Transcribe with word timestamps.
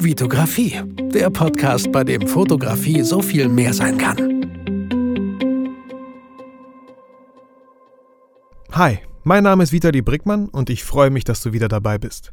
Vitografie, 0.00 0.80
der 1.12 1.28
Podcast, 1.28 1.90
bei 1.90 2.04
dem 2.04 2.28
Fotografie 2.28 3.02
so 3.02 3.20
viel 3.20 3.48
mehr 3.48 3.74
sein 3.74 3.98
kann. 3.98 4.16
Hi, 8.70 8.98
mein 9.24 9.42
Name 9.42 9.64
ist 9.64 9.72
Vitali 9.72 10.00
Brickmann 10.00 10.48
und 10.48 10.70
ich 10.70 10.84
freue 10.84 11.10
mich, 11.10 11.24
dass 11.24 11.42
du 11.42 11.52
wieder 11.52 11.66
dabei 11.66 11.98
bist. 11.98 12.32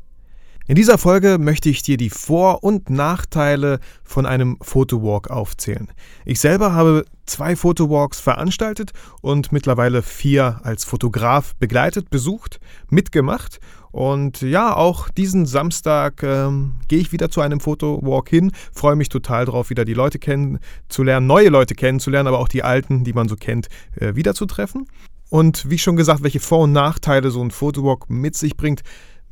In 0.67 0.73
dieser 0.73 0.97
Folge 0.97 1.37
möchte 1.37 1.69
ich 1.69 1.83
dir 1.83 1.95
die 1.95 2.09
Vor- 2.09 2.63
und 2.63 2.89
Nachteile 2.89 3.79
von 4.03 4.25
einem 4.25 4.57
Fotowalk 4.61 5.29
aufzählen. 5.29 5.91
Ich 6.25 6.39
selber 6.39 6.73
habe 6.73 7.05
zwei 7.27 7.55
Fotowalks 7.55 8.19
veranstaltet 8.19 8.91
und 9.21 9.51
mittlerweile 9.51 10.01
vier 10.01 10.61
als 10.63 10.83
Fotograf 10.83 11.53
begleitet, 11.57 12.09
besucht, 12.09 12.59
mitgemacht. 12.89 13.59
Und 13.91 14.41
ja, 14.41 14.75
auch 14.75 15.09
diesen 15.09 15.45
Samstag 15.45 16.23
ähm, 16.23 16.77
gehe 16.87 16.99
ich 16.99 17.11
wieder 17.11 17.29
zu 17.29 17.41
einem 17.41 17.59
Fotowalk 17.59 18.27
hin, 18.27 18.51
freue 18.73 18.95
mich 18.95 19.09
total 19.09 19.45
drauf, 19.45 19.69
wieder 19.69 19.85
die 19.85 19.93
Leute 19.93 20.17
kennenzulernen, 20.17 21.27
neue 21.27 21.49
Leute 21.49 21.75
kennenzulernen, 21.75 22.27
aber 22.27 22.39
auch 22.39 22.47
die 22.47 22.63
alten, 22.63 23.03
die 23.03 23.13
man 23.13 23.29
so 23.29 23.35
kennt, 23.35 23.67
äh, 23.97 24.15
wiederzutreffen. 24.15 24.87
Und 25.29 25.69
wie 25.69 25.77
schon 25.77 25.95
gesagt, 25.95 26.23
welche 26.23 26.39
Vor- 26.39 26.63
und 26.63 26.71
Nachteile 26.71 27.29
so 27.29 27.43
ein 27.43 27.51
Fotowalk 27.51 28.09
mit 28.09 28.35
sich 28.35 28.57
bringt, 28.57 28.81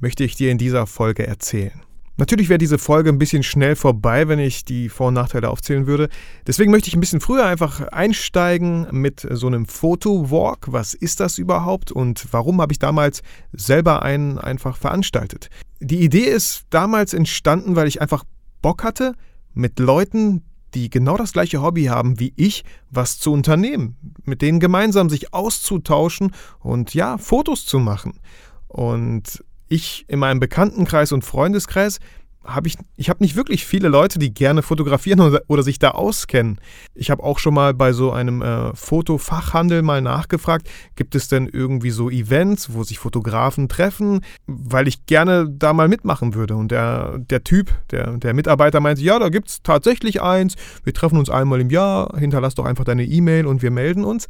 möchte 0.03 0.25
ich 0.25 0.35
dir 0.35 0.51
in 0.51 0.57
dieser 0.57 0.85
Folge 0.85 1.25
erzählen. 1.25 1.81
Natürlich 2.17 2.49
wäre 2.49 2.57
diese 2.57 2.77
Folge 2.77 3.09
ein 3.09 3.17
bisschen 3.17 3.41
schnell 3.41 3.77
vorbei, 3.77 4.27
wenn 4.27 4.37
ich 4.37 4.65
die 4.65 4.89
Vor- 4.89 5.07
und 5.07 5.13
Nachteile 5.13 5.49
aufzählen 5.49 5.87
würde. 5.87 6.09
Deswegen 6.45 6.71
möchte 6.71 6.89
ich 6.89 6.95
ein 6.95 6.99
bisschen 6.99 7.21
früher 7.21 7.45
einfach 7.45 7.87
einsteigen 7.87 8.85
mit 8.91 9.25
so 9.31 9.47
einem 9.47 9.65
Fotowalk. 9.65 10.73
Was 10.73 10.93
ist 10.93 11.21
das 11.21 11.37
überhaupt 11.37 11.91
und 11.91 12.27
warum 12.31 12.61
habe 12.61 12.73
ich 12.73 12.79
damals 12.79 13.23
selber 13.53 14.03
einen 14.03 14.37
einfach 14.37 14.75
veranstaltet? 14.75 15.49
Die 15.79 16.01
Idee 16.01 16.25
ist 16.25 16.65
damals 16.69 17.13
entstanden, 17.13 17.77
weil 17.77 17.87
ich 17.87 18.01
einfach 18.01 18.25
Bock 18.61 18.83
hatte, 18.83 19.13
mit 19.53 19.79
Leuten, 19.79 20.43
die 20.73 20.89
genau 20.89 21.15
das 21.15 21.31
gleiche 21.31 21.61
Hobby 21.61 21.85
haben 21.85 22.19
wie 22.19 22.33
ich, 22.35 22.65
was 22.91 23.19
zu 23.19 23.31
unternehmen, 23.31 23.95
mit 24.25 24.41
denen 24.41 24.59
gemeinsam 24.59 25.09
sich 25.09 25.33
auszutauschen 25.33 26.33
und 26.59 26.93
ja, 26.93 27.17
Fotos 27.17 27.65
zu 27.65 27.79
machen. 27.79 28.19
Und 28.67 29.43
ich 29.73 30.05
in 30.07 30.19
meinem 30.19 30.39
Bekanntenkreis 30.39 31.11
und 31.11 31.23
Freundeskreis 31.23 31.99
habe 32.45 32.67
ich, 32.67 32.77
ich 32.97 33.09
habe 33.09 33.23
nicht 33.23 33.35
wirklich 33.35 33.65
viele 33.65 33.87
Leute, 33.87 34.19
die 34.19 34.33
gerne 34.33 34.61
fotografieren 34.63 35.21
oder, 35.21 35.41
oder 35.47 35.63
sich 35.63 35.79
da 35.79 35.91
auskennen. 35.91 36.59
Ich 36.93 37.09
habe 37.09 37.23
auch 37.23 37.39
schon 37.39 37.53
mal 37.53 37.73
bei 37.73 37.93
so 37.93 38.11
einem 38.11 38.41
äh, 38.41 38.75
Fotofachhandel 38.75 39.81
mal 39.81 40.01
nachgefragt, 40.01 40.69
gibt 40.95 41.15
es 41.15 41.29
denn 41.29 41.47
irgendwie 41.47 41.91
so 41.91 42.09
Events, 42.09 42.73
wo 42.73 42.83
sich 42.83 42.99
Fotografen 42.99 43.69
treffen, 43.69 44.21
weil 44.45 44.89
ich 44.89 45.05
gerne 45.05 45.49
da 45.49 45.71
mal 45.71 45.87
mitmachen 45.87 46.33
würde. 46.33 46.55
Und 46.55 46.71
der, 46.71 47.17
der 47.17 47.43
Typ, 47.45 47.71
der, 47.91 48.17
der 48.17 48.33
Mitarbeiter 48.33 48.81
meinte, 48.81 49.01
ja, 49.01 49.17
da 49.19 49.29
gibt 49.29 49.47
es 49.47 49.63
tatsächlich 49.63 50.21
eins, 50.21 50.55
wir 50.83 50.93
treffen 50.93 51.17
uns 51.17 51.29
einmal 51.29 51.61
im 51.61 51.69
Jahr, 51.69 52.17
hinterlass 52.17 52.55
doch 52.55 52.65
einfach 52.65 52.83
deine 52.83 53.05
E-Mail 53.05 53.47
und 53.47 53.61
wir 53.61 53.71
melden 53.71 54.03
uns. 54.03 54.27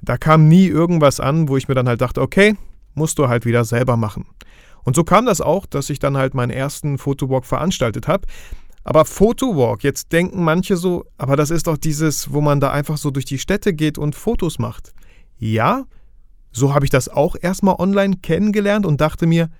Da 0.00 0.16
kam 0.16 0.48
nie 0.48 0.66
irgendwas 0.66 1.20
an, 1.20 1.48
wo 1.48 1.56
ich 1.58 1.68
mir 1.68 1.74
dann 1.74 1.86
halt 1.86 2.00
dachte, 2.00 2.22
okay, 2.22 2.56
musst 2.94 3.18
du 3.18 3.28
halt 3.28 3.44
wieder 3.44 3.64
selber 3.64 3.96
machen. 3.96 4.26
Und 4.84 4.96
so 4.96 5.04
kam 5.04 5.26
das 5.26 5.40
auch, 5.40 5.66
dass 5.66 5.90
ich 5.90 5.98
dann 5.98 6.16
halt 6.16 6.34
meinen 6.34 6.50
ersten 6.50 6.98
Fotowalk 6.98 7.46
veranstaltet 7.46 8.08
habe. 8.08 8.26
Aber 8.84 9.04
Fotowalk, 9.04 9.84
jetzt 9.84 10.12
denken 10.12 10.42
manche 10.42 10.76
so, 10.76 11.04
aber 11.16 11.36
das 11.36 11.50
ist 11.50 11.68
doch 11.68 11.78
dieses, 11.78 12.32
wo 12.32 12.40
man 12.40 12.58
da 12.60 12.70
einfach 12.72 12.96
so 12.96 13.10
durch 13.10 13.24
die 13.24 13.38
Städte 13.38 13.74
geht 13.74 13.96
und 13.96 14.16
Fotos 14.16 14.58
macht. 14.58 14.92
Ja, 15.38 15.84
so 16.50 16.74
habe 16.74 16.84
ich 16.84 16.90
das 16.90 17.08
auch 17.08 17.36
erstmal 17.40 17.76
online 17.78 18.16
kennengelernt 18.16 18.84
und 18.84 19.00
dachte 19.00 19.26
mir, 19.26 19.50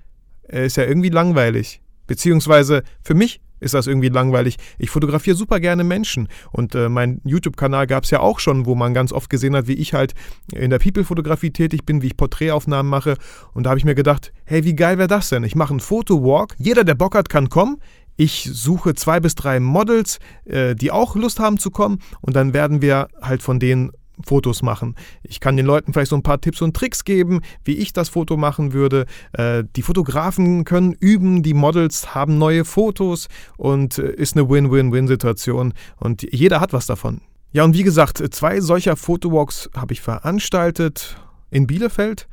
ist 0.43 0.77
ja 0.77 0.85
irgendwie 0.85 1.09
langweilig. 1.09 1.81
Beziehungsweise 2.07 2.83
für 3.03 3.15
mich 3.15 3.41
ist 3.63 3.75
das 3.75 3.87
irgendwie 3.87 4.09
langweilig. 4.09 4.57
Ich 4.79 4.91
fotografiere 4.91 5.37
super 5.37 5.61
gerne 5.61 5.85
Menschen 5.85 6.29
und 6.51 6.75
äh, 6.75 6.89
mein 6.89 7.21
YouTube-Kanal 7.25 7.87
gab 7.87 8.05
es 8.05 8.11
ja 8.11 8.21
auch 8.21 8.39
schon, 8.39 8.67
wo 8.67 8.75
man 8.75 8.95
ganz 8.95 9.13
oft 9.13 9.31
gesehen 9.31 9.57
hat, 9.57 9.67
wie 9.67 9.75
ich 9.75 9.95
halt 9.95 10.15
in 10.53 10.71
der 10.71 10.79
People-Fotografie 10.79 11.51
tätig 11.51 11.87
bin, 11.87 12.03
wie 12.03 12.09
ich 12.09 12.17
Porträtaufnahmen 12.17 12.91
mache 12.91 13.17
und 13.55 13.65
da 13.65 13.71
habe 13.71 13.79
ich 13.79 13.85
mir 13.85 13.95
gedacht, 13.95 14.33
hey, 14.45 14.65
wie 14.65 14.75
geil 14.75 14.99
wäre 14.99 15.09
das 15.09 15.29
denn? 15.29 15.45
Ich 15.45 15.55
mache 15.55 15.71
einen 15.71 15.81
Fotowalk, 15.81 16.55
jeder, 16.59 16.85
der 16.85 16.95
Bock 16.95 17.15
hat, 17.15 17.29
kann 17.29 17.49
kommen. 17.49 17.79
Ich 18.17 18.51
suche 18.53 18.95
zwei 18.95 19.21
bis 19.21 19.35
drei 19.35 19.59
Models, 19.59 20.19
äh, 20.45 20.75
die 20.75 20.91
auch 20.91 21.17
Lust 21.17 21.41
haben 21.41 21.59
zu 21.59 21.71
kommen 21.71 21.99
und 22.21 22.37
dann 22.37 22.53
werden 22.53 22.83
wir 22.83 23.09
halt 23.23 23.43
von 23.43 23.59
denen 23.59 23.91
Fotos 24.23 24.63
machen. 24.63 24.95
Ich 25.23 25.41
kann 25.41 25.57
den 25.57 25.67
Leuten 25.67 25.93
vielleicht 25.93 26.11
so 26.11 26.17
ein 26.17 26.23
paar 26.23 26.41
Tipps 26.41 26.63
und 26.63 26.77
Tricks 26.77 27.05
geben, 27.05 27.41
wie 27.65 27.75
ich 27.75 27.93
das 27.93 28.09
Foto 28.09 28.37
machen 28.37 28.73
würde. 28.73 29.07
Äh, 29.33 29.65
die 29.77 29.83
Fotografen 29.83 30.65
können 30.65 30.93
üben, 30.93 31.43
die 31.43 31.55
Models 31.55 32.15
haben 32.15 32.39
neue 32.39 32.65
Fotos 32.65 33.29
und 33.57 33.99
äh, 33.99 34.13
ist 34.13 34.37
eine 34.37 34.49
Win-Win-Win-Situation 34.49 35.75
und 35.99 36.23
jeder 36.33 36.61
hat 36.61 36.73
was 36.73 36.87
davon. 36.87 37.21
Ja, 37.53 37.65
und 37.65 37.77
wie 37.77 37.83
gesagt, 37.83 38.23
zwei 38.35 38.61
solcher 38.61 38.97
Fotowalks 38.97 39.69
habe 39.77 39.93
ich 39.93 40.01
veranstaltet 40.01 41.17
in 41.51 41.67
Bielefeld. 41.67 42.27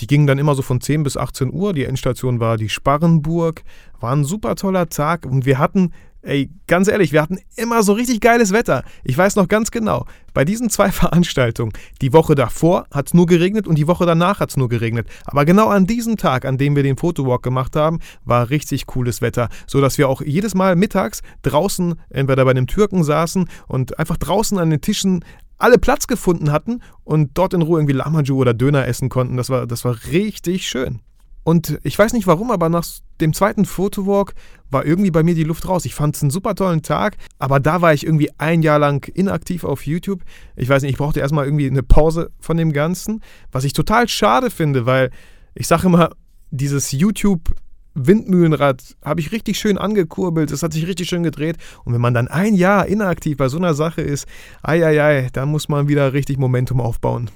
Die 0.00 0.06
gingen 0.06 0.26
dann 0.26 0.38
immer 0.38 0.54
so 0.54 0.62
von 0.62 0.80
10 0.80 1.02
bis 1.02 1.16
18 1.16 1.52
Uhr. 1.52 1.72
Die 1.72 1.84
Endstation 1.84 2.38
war 2.38 2.56
die 2.56 2.68
Sparrenburg. 2.68 3.62
War 3.98 4.14
ein 4.14 4.24
super 4.24 4.54
toller 4.54 4.88
Tag 4.88 5.26
und 5.26 5.46
wir 5.46 5.58
hatten 5.58 5.92
Ey, 6.28 6.50
ganz 6.66 6.88
ehrlich, 6.88 7.12
wir 7.12 7.22
hatten 7.22 7.38
immer 7.56 7.82
so 7.82 7.94
richtig 7.94 8.20
geiles 8.20 8.52
Wetter. 8.52 8.84
Ich 9.02 9.16
weiß 9.16 9.36
noch 9.36 9.48
ganz 9.48 9.70
genau, 9.70 10.04
bei 10.34 10.44
diesen 10.44 10.68
zwei 10.68 10.92
Veranstaltungen, 10.92 11.72
die 12.02 12.12
Woche 12.12 12.34
davor 12.34 12.86
hat 12.92 13.06
es 13.06 13.14
nur 13.14 13.24
geregnet 13.24 13.66
und 13.66 13.76
die 13.76 13.86
Woche 13.86 14.04
danach 14.04 14.40
hat 14.40 14.50
es 14.50 14.58
nur 14.58 14.68
geregnet. 14.68 15.08
Aber 15.24 15.46
genau 15.46 15.68
an 15.68 15.86
diesem 15.86 16.18
Tag, 16.18 16.44
an 16.44 16.58
dem 16.58 16.76
wir 16.76 16.82
den 16.82 16.98
Fotowalk 16.98 17.42
gemacht 17.42 17.76
haben, 17.76 18.00
war 18.26 18.50
richtig 18.50 18.84
cooles 18.84 19.22
Wetter, 19.22 19.48
sodass 19.66 19.96
wir 19.96 20.10
auch 20.10 20.20
jedes 20.20 20.54
Mal 20.54 20.76
mittags 20.76 21.22
draußen 21.40 21.94
entweder 22.10 22.44
bei 22.44 22.50
einem 22.50 22.66
Türken 22.66 23.04
saßen 23.04 23.48
und 23.66 23.98
einfach 23.98 24.18
draußen 24.18 24.58
an 24.58 24.68
den 24.68 24.82
Tischen 24.82 25.24
alle 25.56 25.78
Platz 25.78 26.08
gefunden 26.08 26.52
hatten 26.52 26.82
und 27.04 27.38
dort 27.38 27.54
in 27.54 27.62
Ruhe 27.62 27.78
irgendwie 27.78 27.94
Lamaju 27.94 28.36
oder 28.36 28.52
Döner 28.52 28.86
essen 28.86 29.08
konnten. 29.08 29.38
Das 29.38 29.48
war, 29.48 29.66
das 29.66 29.82
war 29.86 29.96
richtig 30.12 30.68
schön. 30.68 31.00
Und 31.48 31.78
ich 31.82 31.98
weiß 31.98 32.12
nicht 32.12 32.26
warum, 32.26 32.50
aber 32.50 32.68
nach 32.68 32.84
dem 33.22 33.32
zweiten 33.32 33.64
Fotowalk 33.64 34.34
war 34.70 34.84
irgendwie 34.84 35.10
bei 35.10 35.22
mir 35.22 35.34
die 35.34 35.44
Luft 35.44 35.66
raus. 35.66 35.86
Ich 35.86 35.94
fand 35.94 36.14
es 36.14 36.20
einen 36.20 36.30
super 36.30 36.54
tollen 36.54 36.82
Tag, 36.82 37.16
aber 37.38 37.58
da 37.58 37.80
war 37.80 37.94
ich 37.94 38.04
irgendwie 38.04 38.28
ein 38.36 38.60
Jahr 38.60 38.78
lang 38.78 39.10
inaktiv 39.14 39.64
auf 39.64 39.86
YouTube. 39.86 40.20
Ich 40.56 40.68
weiß 40.68 40.82
nicht, 40.82 40.90
ich 40.92 40.98
brauchte 40.98 41.20
erstmal 41.20 41.46
irgendwie 41.46 41.66
eine 41.66 41.82
Pause 41.82 42.32
von 42.38 42.58
dem 42.58 42.74
Ganzen, 42.74 43.22
was 43.50 43.64
ich 43.64 43.72
total 43.72 44.08
schade 44.08 44.50
finde, 44.50 44.84
weil 44.84 45.10
ich 45.54 45.66
sage 45.66 45.86
immer, 45.86 46.10
dieses 46.50 46.92
YouTube 46.92 47.54
Windmühlenrad 47.94 48.98
habe 49.02 49.20
ich 49.20 49.32
richtig 49.32 49.58
schön 49.58 49.78
angekurbelt, 49.78 50.50
es 50.50 50.62
hat 50.62 50.74
sich 50.74 50.86
richtig 50.86 51.08
schön 51.08 51.22
gedreht. 51.22 51.56
Und 51.82 51.94
wenn 51.94 52.02
man 52.02 52.12
dann 52.12 52.28
ein 52.28 52.56
Jahr 52.56 52.88
inaktiv 52.88 53.38
bei 53.38 53.48
so 53.48 53.56
einer 53.56 53.72
Sache 53.72 54.02
ist, 54.02 54.28
ei, 54.62 54.84
ei, 54.84 55.02
ei, 55.02 55.28
da 55.32 55.46
muss 55.46 55.70
man 55.70 55.88
wieder 55.88 56.12
richtig 56.12 56.36
Momentum 56.36 56.82
aufbauen. 56.82 57.30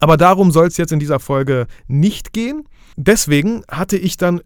Aber 0.00 0.16
darum 0.16 0.50
soll 0.50 0.66
es 0.66 0.76
jetzt 0.76 0.92
in 0.92 0.98
dieser 0.98 1.20
Folge 1.20 1.66
nicht 1.86 2.32
gehen. 2.32 2.64
Deswegen 2.96 3.62
hatte 3.68 3.96
ich 3.96 4.16
dann 4.16 4.40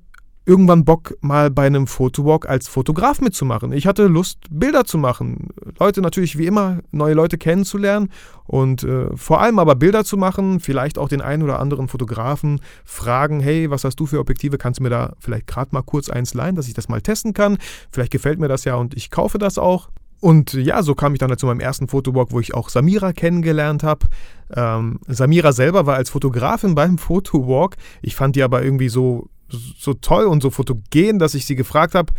irgendwann 0.48 0.86
Bock, 0.86 1.14
mal 1.20 1.50
bei 1.50 1.66
einem 1.66 1.86
Fotowalk 1.86 2.48
als 2.48 2.68
Fotograf 2.68 3.20
mitzumachen. 3.20 3.70
Ich 3.72 3.86
hatte 3.86 4.06
Lust, 4.06 4.38
Bilder 4.50 4.86
zu 4.86 4.96
machen. 4.96 5.48
Leute 5.78 6.00
natürlich 6.00 6.38
wie 6.38 6.46
immer, 6.46 6.78
neue 6.90 7.12
Leute 7.12 7.36
kennenzulernen 7.36 8.08
und 8.46 8.82
äh, 8.82 9.14
vor 9.14 9.42
allem 9.42 9.58
aber 9.58 9.74
Bilder 9.74 10.04
zu 10.04 10.16
machen, 10.16 10.58
vielleicht 10.58 10.96
auch 10.96 11.10
den 11.10 11.20
einen 11.20 11.42
oder 11.42 11.60
anderen 11.60 11.86
Fotografen 11.86 12.62
fragen, 12.86 13.40
hey, 13.40 13.70
was 13.70 13.84
hast 13.84 14.00
du 14.00 14.06
für 14.06 14.20
Objektive? 14.20 14.56
Kannst 14.56 14.78
du 14.78 14.84
mir 14.84 14.90
da 14.90 15.12
vielleicht 15.20 15.46
gerade 15.46 15.68
mal 15.72 15.82
kurz 15.82 16.08
eins 16.08 16.32
leihen, 16.32 16.56
dass 16.56 16.66
ich 16.66 16.74
das 16.74 16.88
mal 16.88 17.02
testen 17.02 17.34
kann? 17.34 17.58
Vielleicht 17.90 18.10
gefällt 18.10 18.40
mir 18.40 18.48
das 18.48 18.64
ja 18.64 18.76
und 18.76 18.96
ich 18.96 19.10
kaufe 19.10 19.36
das 19.36 19.58
auch. 19.58 19.90
Und 20.20 20.52
ja, 20.54 20.82
so 20.82 20.94
kam 20.94 21.12
ich 21.12 21.20
dann 21.20 21.30
halt 21.30 21.38
zu 21.38 21.46
meinem 21.46 21.60
ersten 21.60 21.88
Fotowalk, 21.88 22.32
wo 22.32 22.40
ich 22.40 22.54
auch 22.54 22.68
Samira 22.68 23.12
kennengelernt 23.12 23.82
habe. 23.82 24.06
Ähm, 24.54 24.98
Samira 25.06 25.52
selber 25.52 25.86
war 25.86 25.96
als 25.96 26.10
Fotografin 26.10 26.74
beim 26.74 26.98
Fotowalk. 26.98 27.76
Ich 28.02 28.16
fand 28.16 28.36
die 28.36 28.42
aber 28.42 28.62
irgendwie 28.62 28.88
so, 28.88 29.28
so 29.48 29.94
toll 29.94 30.24
und 30.24 30.42
so 30.42 30.50
fotogen, 30.50 31.18
dass 31.18 31.34
ich 31.34 31.46
sie 31.46 31.56
gefragt 31.56 31.94
habe, 31.94 32.12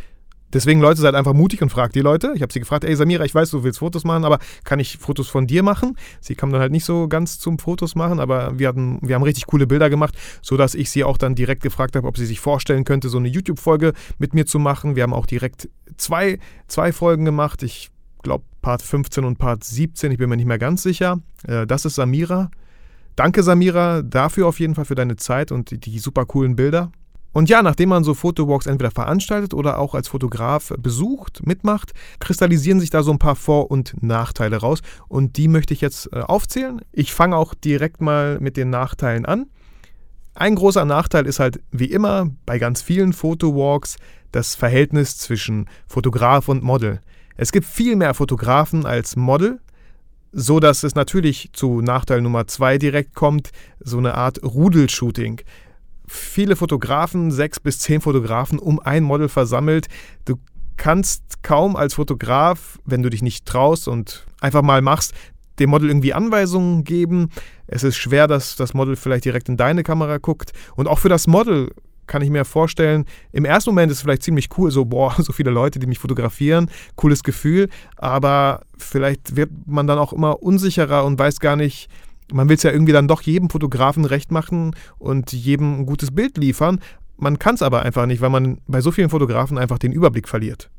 Deswegen, 0.52 0.82
Leute, 0.82 1.02
seid 1.02 1.16
einfach 1.16 1.34
mutig 1.34 1.62
und 1.62 1.70
fragt 1.70 1.96
die 1.96 2.02
Leute. 2.02 2.34
Ich 2.36 2.42
habe 2.42 2.52
sie 2.52 2.60
gefragt, 2.60 2.84
ey 2.84 2.96
Samira, 2.96 3.24
ich 3.24 3.36
weiß, 3.36 3.52
du 3.52 3.64
willst 3.64 3.80
Fotos 3.80 4.04
machen, 4.04 4.26
aber 4.26 4.40
kann 4.64 4.80
ich 4.80 4.98
Fotos 4.98 5.28
von 5.28 5.46
dir 5.46 5.64
machen? 5.64 5.98
Sie 6.22 6.36
kam 6.36 6.52
dann 6.52 6.62
halt 6.62 6.72
nicht 6.72 6.86
so 6.86 7.08
ganz 7.08 7.40
zum 7.40 7.60
Fotos 7.60 7.96
machen, 7.96 8.20
aber 8.20 8.58
wir, 8.58 8.68
hatten, 8.68 9.00
wir 9.02 9.16
haben 9.16 9.24
richtig 9.24 9.46
coole 9.46 9.68
Bilder 9.68 9.90
gemacht, 9.90 10.16
sodass 10.42 10.76
ich 10.76 10.90
sie 10.90 11.04
auch 11.04 11.18
dann 11.18 11.36
direkt 11.36 11.62
gefragt 11.62 11.96
habe, 11.96 12.08
ob 12.08 12.18
sie 12.18 12.26
sich 12.26 12.40
vorstellen 12.40 12.84
könnte, 12.84 13.10
so 13.10 13.18
eine 13.18 13.28
YouTube-Folge 13.28 13.94
mit 14.18 14.34
mir 14.34 14.46
zu 14.46 14.60
machen. 14.60 14.96
Wir 14.96 15.04
haben 15.04 15.14
auch 15.14 15.26
direkt 15.26 15.70
zwei, 15.98 16.40
zwei 16.68 16.92
Folgen 16.92 17.26
gemacht. 17.26 17.62
Ich 17.64 17.90
glaube 18.24 18.44
Part 18.62 18.82
15 18.82 19.24
und 19.24 19.38
Part 19.38 19.64
17, 19.64 20.12
ich 20.12 20.18
bin 20.18 20.30
mir 20.30 20.38
nicht 20.38 20.46
mehr 20.46 20.60
ganz 20.60 20.84
sicher. 20.84 21.20
Äh, 21.48 21.68
das 21.68 21.86
ist 21.86 21.96
Samira. 21.96 22.50
Danke 23.16 23.44
Samira 23.44 24.02
dafür 24.02 24.48
auf 24.48 24.60
jeden 24.60 24.76
Fall 24.76 24.86
für 24.86 24.96
deine 24.96 25.18
Zeit 25.18 25.52
und 25.52 25.72
die, 25.72 25.78
die 25.78 26.00
super 26.00 26.26
coolen 26.26 26.56
Bilder. 26.56 26.92
Und 27.32 27.50
ja, 27.50 27.62
nachdem 27.62 27.90
man 27.90 28.04
so 28.04 28.14
Fotowalks 28.14 28.66
entweder 28.66 28.92
veranstaltet 28.92 29.54
oder 29.54 29.78
auch 29.78 29.94
als 29.94 30.08
Fotograf 30.08 30.74
besucht, 30.80 31.46
mitmacht, 31.46 31.94
kristallisieren 32.20 32.80
sich 32.80 32.90
da 32.90 33.04
so 33.04 33.12
ein 33.12 33.20
paar 33.20 33.36
Vor- 33.36 33.70
und 33.70 34.02
Nachteile 34.02 34.58
raus. 34.58 34.80
Und 35.08 35.38
die 35.38 35.48
möchte 35.48 35.74
ich 35.74 35.82
jetzt 35.82 36.12
äh, 36.12 36.22
aufzählen. 36.22 36.82
Ich 36.92 37.14
fange 37.14 37.36
auch 37.36 37.54
direkt 37.54 38.02
mal 38.02 38.40
mit 38.40 38.58
den 38.58 38.70
Nachteilen 38.70 39.26
an. 39.26 39.46
Ein 40.34 40.56
großer 40.56 40.86
Nachteil 40.86 41.26
ist 41.26 41.40
halt 41.40 41.60
wie 41.72 41.92
immer 41.92 42.30
bei 42.46 42.60
ganz 42.60 42.82
vielen 42.82 43.14
Fotowalks 43.14 43.98
das 44.32 44.56
Verhältnis 44.56 45.18
zwischen 45.18 45.68
Fotograf 45.88 46.48
und 46.48 46.64
Model. 46.64 47.02
Es 47.36 47.52
gibt 47.52 47.66
viel 47.66 47.96
mehr 47.96 48.14
Fotografen 48.14 48.86
als 48.86 49.16
Model, 49.16 49.60
so 50.32 50.60
dass 50.60 50.84
es 50.84 50.96
natürlich 50.96 51.50
zu 51.54 51.82
Nachteil 51.82 52.22
Nummer 52.22 52.48
zwei 52.48 52.78
direkt 52.78 53.16
kommt, 53.16 53.52
so 53.80 53.98
eine 53.98 54.16
Art 54.16 54.44
Rudelshooting. 54.44 55.42
Viele 56.12 56.56
Fotografen, 56.56 57.30
sechs 57.30 57.60
bis 57.60 57.80
zehn 57.80 58.02
Fotografen 58.02 58.58
um 58.58 58.80
ein 58.80 59.04
Model 59.04 59.30
versammelt. 59.30 59.88
Du 60.26 60.38
kannst 60.76 61.44
kaum 61.44 61.76
als 61.76 61.94
Fotograf, 61.94 62.80
wenn 62.84 63.04
du 63.04 63.10
dich 63.10 63.22
nicht 63.22 63.46
traust 63.46 63.88
und 63.88 64.26
einfach 64.42 64.64
mal 64.64 64.82
machst, 64.82 65.14
dem 65.60 65.70
Model 65.70 65.90
irgendwie 65.90 66.14
Anweisungen 66.14 66.84
geben. 66.84 67.30
Es 67.68 67.84
ist 67.84 67.98
schwer, 67.98 68.28
dass 68.28 68.56
das 68.56 68.74
Model 68.74 68.96
vielleicht 68.96 69.26
direkt 69.26 69.50
in 69.50 69.58
deine 69.58 69.84
Kamera 69.84 70.18
guckt. 70.18 70.52
Und 70.76 70.88
auch 70.88 70.98
für 70.98 71.10
das 71.10 71.28
Model 71.28 71.70
kann 72.08 72.24
ich 72.24 72.32
mir 72.32 72.44
vorstellen, 72.44 73.06
im 73.32 73.46
ersten 73.46 73.70
Moment 73.70 73.92
ist 73.92 74.00
es 74.00 74.02
vielleicht 74.02 74.24
ziemlich 74.24 74.50
cool, 74.58 74.72
so, 74.72 74.86
boah, 74.86 75.14
so 75.20 75.32
viele 75.32 75.52
Leute, 75.52 75.78
die 75.78 75.86
mich 75.86 76.00
fotografieren, 76.00 76.72
cooles 76.96 77.22
Gefühl, 77.22 77.70
aber 77.98 78.62
vielleicht 78.78 79.36
wird 79.36 79.52
man 79.68 79.86
dann 79.86 80.00
auch 80.00 80.12
immer 80.12 80.42
unsicherer 80.42 81.06
und 81.06 81.20
weiß 81.20 81.40
gar 81.40 81.56
nicht, 81.56 81.88
man 82.32 82.50
will 82.50 82.56
es 82.56 82.64
ja 82.64 82.72
irgendwie 82.72 82.94
dann 82.94 83.08
doch 83.08 83.22
jedem 83.22 83.50
Fotografen 83.50 84.06
recht 84.06 84.32
machen 84.32 84.76
und 84.98 85.32
jedem 85.32 85.82
ein 85.82 85.86
gutes 85.86 86.12
Bild 86.12 86.38
liefern. 86.38 86.80
Man 87.18 87.40
kann 87.40 87.56
es 87.56 87.62
aber 87.62 87.82
einfach 87.82 88.06
nicht, 88.06 88.22
weil 88.22 88.30
man 88.30 88.60
bei 88.68 88.82
so 88.82 88.92
vielen 88.92 89.10
Fotografen 89.10 89.58
einfach 89.58 89.78
den 89.78 89.92
Überblick 89.92 90.28
verliert. 90.28 90.70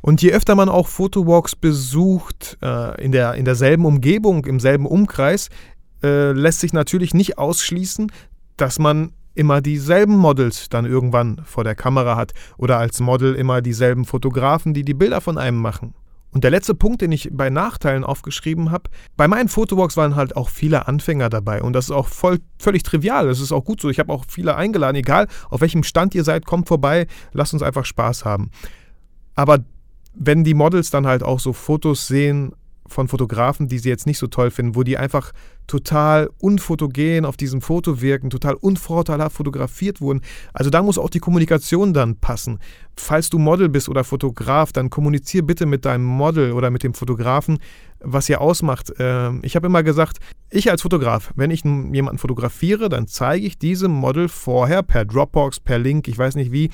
Und 0.00 0.22
je 0.22 0.32
öfter 0.32 0.54
man 0.54 0.68
auch 0.68 0.86
Fotowalks 0.86 1.56
besucht, 1.56 2.56
äh, 2.62 3.02
in, 3.02 3.12
der, 3.12 3.34
in 3.34 3.44
derselben 3.44 3.84
Umgebung, 3.84 4.44
im 4.46 4.60
selben 4.60 4.86
Umkreis, 4.86 5.48
äh, 6.02 6.32
lässt 6.32 6.60
sich 6.60 6.72
natürlich 6.72 7.14
nicht 7.14 7.38
ausschließen, 7.38 8.12
dass 8.56 8.78
man 8.78 9.12
immer 9.34 9.60
dieselben 9.60 10.16
Models 10.16 10.68
dann 10.68 10.84
irgendwann 10.84 11.40
vor 11.44 11.64
der 11.64 11.74
Kamera 11.74 12.16
hat 12.16 12.32
oder 12.56 12.78
als 12.78 13.00
Model 13.00 13.34
immer 13.34 13.62
dieselben 13.62 14.04
Fotografen, 14.04 14.74
die 14.74 14.84
die 14.84 14.94
Bilder 14.94 15.20
von 15.20 15.38
einem 15.38 15.58
machen. 15.58 15.94
Und 16.30 16.44
der 16.44 16.50
letzte 16.50 16.74
Punkt, 16.74 17.00
den 17.00 17.10
ich 17.10 17.30
bei 17.32 17.48
Nachteilen 17.48 18.04
aufgeschrieben 18.04 18.70
habe, 18.70 18.90
bei 19.16 19.28
meinen 19.28 19.48
Fotowalks 19.48 19.96
waren 19.96 20.14
halt 20.14 20.36
auch 20.36 20.50
viele 20.50 20.86
Anfänger 20.86 21.30
dabei 21.30 21.62
und 21.62 21.72
das 21.72 21.86
ist 21.86 21.90
auch 21.90 22.08
voll, 22.08 22.38
völlig 22.58 22.82
trivial, 22.82 23.26
das 23.26 23.40
ist 23.40 23.52
auch 23.52 23.64
gut 23.64 23.80
so. 23.80 23.88
Ich 23.88 23.98
habe 23.98 24.12
auch 24.12 24.24
viele 24.28 24.54
eingeladen, 24.54 24.96
egal 24.96 25.26
auf 25.48 25.62
welchem 25.62 25.82
Stand 25.82 26.14
ihr 26.14 26.24
seid, 26.24 26.44
kommt 26.44 26.68
vorbei, 26.68 27.06
lasst 27.32 27.54
uns 27.54 27.62
einfach 27.62 27.86
Spaß 27.86 28.24
haben. 28.24 28.50
Aber 29.34 29.60
wenn 30.14 30.44
die 30.44 30.54
Models 30.54 30.90
dann 30.90 31.06
halt 31.06 31.22
auch 31.22 31.40
so 31.40 31.52
Fotos 31.52 32.06
sehen 32.06 32.52
von 32.88 33.08
Fotografen, 33.08 33.68
die 33.68 33.78
sie 33.78 33.88
jetzt 33.88 34.06
nicht 34.06 34.18
so 34.18 34.26
toll 34.26 34.50
finden, 34.50 34.74
wo 34.74 34.82
die 34.82 34.98
einfach 34.98 35.32
total 35.66 36.30
unfotogen 36.38 37.24
auf 37.24 37.36
diesem 37.36 37.60
Foto 37.60 38.00
wirken, 38.00 38.30
total 38.30 38.54
unvorteilhaft 38.54 39.36
fotografiert 39.36 40.00
wurden. 40.00 40.22
Also 40.52 40.70
da 40.70 40.82
muss 40.82 40.98
auch 40.98 41.10
die 41.10 41.20
Kommunikation 41.20 41.92
dann 41.92 42.16
passen. 42.16 42.58
Falls 42.96 43.30
du 43.30 43.38
Model 43.38 43.68
bist 43.68 43.88
oder 43.88 44.02
Fotograf, 44.02 44.72
dann 44.72 44.90
kommuniziere 44.90 45.44
bitte 45.44 45.66
mit 45.66 45.84
deinem 45.84 46.04
Model 46.04 46.52
oder 46.52 46.70
mit 46.70 46.82
dem 46.82 46.94
Fotografen, 46.94 47.58
was 48.00 48.28
ihr 48.28 48.40
ausmacht. 48.40 48.92
Ähm, 48.98 49.40
ich 49.42 49.56
habe 49.56 49.66
immer 49.66 49.82
gesagt, 49.82 50.18
ich 50.50 50.70
als 50.70 50.82
Fotograf, 50.82 51.32
wenn 51.36 51.50
ich 51.50 51.62
jemanden 51.64 52.18
fotografiere, 52.18 52.88
dann 52.88 53.06
zeige 53.06 53.46
ich 53.46 53.58
diesem 53.58 53.92
Model 53.92 54.28
vorher 54.28 54.82
per 54.82 55.04
Dropbox, 55.04 55.60
per 55.60 55.78
Link, 55.78 56.08
ich 56.08 56.16
weiß 56.16 56.34
nicht 56.36 56.50
wie, 56.50 56.70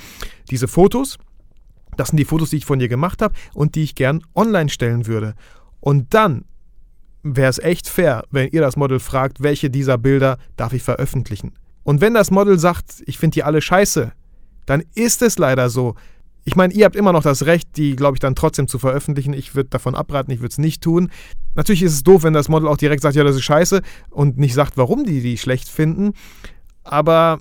diese 0.50 0.68
Fotos. 0.68 1.18
Das 1.96 2.08
sind 2.08 2.18
die 2.18 2.24
Fotos, 2.24 2.50
die 2.50 2.56
ich 2.56 2.66
von 2.66 2.78
dir 2.78 2.88
gemacht 2.88 3.22
habe 3.22 3.34
und 3.54 3.74
die 3.74 3.82
ich 3.82 3.94
gern 3.94 4.22
online 4.34 4.68
stellen 4.68 5.06
würde. 5.06 5.34
Und 5.84 6.14
dann 6.14 6.46
wäre 7.22 7.50
es 7.50 7.58
echt 7.58 7.90
fair, 7.90 8.24
wenn 8.30 8.48
ihr 8.48 8.62
das 8.62 8.74
Model 8.74 8.98
fragt, 8.98 9.42
welche 9.42 9.68
dieser 9.68 9.98
Bilder 9.98 10.38
darf 10.56 10.72
ich 10.72 10.82
veröffentlichen. 10.82 11.52
Und 11.82 12.00
wenn 12.00 12.14
das 12.14 12.30
Model 12.30 12.58
sagt, 12.58 13.02
ich 13.04 13.18
finde 13.18 13.34
die 13.34 13.42
alle 13.42 13.60
scheiße, 13.60 14.12
dann 14.64 14.82
ist 14.94 15.20
es 15.20 15.36
leider 15.36 15.68
so. 15.68 15.94
Ich 16.44 16.56
meine, 16.56 16.72
ihr 16.72 16.86
habt 16.86 16.96
immer 16.96 17.12
noch 17.12 17.22
das 17.22 17.44
Recht, 17.44 17.76
die, 17.76 17.96
glaube 17.96 18.16
ich, 18.16 18.20
dann 18.20 18.34
trotzdem 18.34 18.66
zu 18.66 18.78
veröffentlichen. 18.78 19.34
Ich 19.34 19.54
würde 19.54 19.68
davon 19.68 19.94
abraten, 19.94 20.30
ich 20.32 20.40
würde 20.40 20.52
es 20.52 20.58
nicht 20.58 20.82
tun. 20.82 21.10
Natürlich 21.54 21.82
ist 21.82 21.92
es 21.92 22.02
doof, 22.02 22.22
wenn 22.22 22.32
das 22.32 22.48
Model 22.48 22.66
auch 22.66 22.78
direkt 22.78 23.02
sagt, 23.02 23.14
ja, 23.14 23.22
das 23.22 23.36
ist 23.36 23.42
scheiße 23.42 23.82
und 24.08 24.38
nicht 24.38 24.54
sagt, 24.54 24.78
warum 24.78 25.04
die 25.04 25.20
die 25.20 25.36
schlecht 25.36 25.68
finden. 25.68 26.14
Aber 26.82 27.40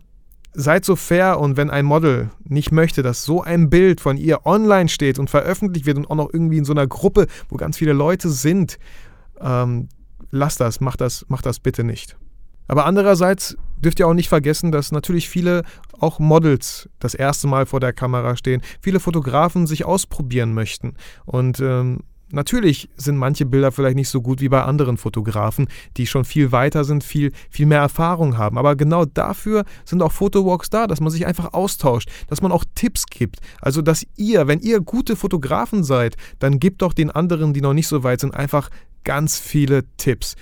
seid 0.54 0.86
so 0.86 0.96
fair 0.96 1.40
und 1.40 1.58
wenn 1.58 1.70
ein 1.70 1.86
Model 1.86 2.30
nicht 2.44 2.72
möchte, 2.72 3.02
dass 3.02 3.24
so 3.24 3.42
ein 3.42 3.70
Bild 3.70 4.02
von 4.02 4.18
ihr 4.18 4.46
online 4.46 4.90
steht 4.90 5.20
und 5.20 5.30
veröffentlicht 5.30 5.86
wird 5.86 5.98
und 5.98 6.10
auch 6.10 6.16
noch 6.16 6.34
irgendwie 6.34 6.58
in 6.58 6.66
so 6.66 6.74
einer 6.74 6.88
Gruppe, 6.88 7.28
wo 7.50 7.58
ganz 7.58 7.78
viele 7.78 7.94
Leute 7.94 8.30
sind, 8.30 8.78
ähm, 9.40 9.90
lasst 10.32 10.60
das, 10.60 10.80
macht 10.80 11.02
das, 11.02 11.26
macht 11.28 11.46
das 11.46 11.60
bitte 11.60 11.84
nicht. 11.84 12.18
Aber 12.68 12.86
andererseits 12.86 13.58
dürft 13.78 14.00
ihr 14.00 14.08
auch 14.08 14.14
nicht 14.14 14.30
vergessen, 14.30 14.72
dass 14.72 14.92
natürlich 14.92 15.30
viele 15.30 15.64
auch 16.00 16.20
Models 16.20 16.90
das 17.00 17.14
erste 17.14 17.48
Mal 17.48 17.66
vor 17.66 17.80
der 17.80 17.94
Kamera 17.94 18.36
stehen, 18.36 18.62
viele 18.82 19.00
Fotografen 19.00 19.68
sich 19.68 19.86
ausprobieren 19.86 20.54
möchten 20.54 20.96
und 21.26 21.60
ähm, 21.60 22.00
Natürlich 22.34 22.90
sind 22.98 23.18
manche 23.18 23.46
Bilder 23.46 23.72
vielleicht 23.72 23.96
nicht 23.96 24.10
so 24.10 24.22
gut 24.22 24.42
wie 24.42 24.50
bei 24.50 24.64
anderen 24.64 24.98
Fotografen, 24.98 25.68
die 25.98 26.08
schon 26.08 26.26
viel 26.26 26.52
weiter 26.52 26.84
sind, 26.84 27.04
viel, 27.04 27.32
viel 27.50 27.68
mehr 27.68 27.80
Erfahrung 27.80 28.38
haben. 28.38 28.58
Aber 28.58 28.76
genau 28.76 29.06
dafür 29.06 29.66
sind 29.86 30.02
auch 30.02 30.12
Fotowalks 30.12 30.72
da, 30.72 30.88
dass 30.88 31.00
man 31.00 31.12
sich 31.12 31.28
einfach 31.28 31.54
austauscht, 31.54 32.10
dass 32.28 32.42
man 32.42 32.52
auch 32.52 32.66
Tipps 32.74 33.06
gibt. 33.06 33.38
Also, 33.62 33.84
dass 33.84 34.06
ihr, 34.16 34.48
wenn 34.48 34.60
ihr 34.60 34.82
gute 34.82 35.16
Fotografen 35.16 35.84
seid, 35.84 36.16
dann 36.40 36.60
gebt 36.60 36.82
doch 36.82 36.94
den 36.94 37.12
anderen, 37.12 37.54
die 37.54 37.62
noch 37.62 37.74
nicht 37.74 37.88
so 37.88 38.04
weit 38.04 38.22
sind, 38.22 38.34
einfach 38.34 38.70
ganz 39.04 39.38
viele 39.38 39.84
Tipps. 39.98 40.36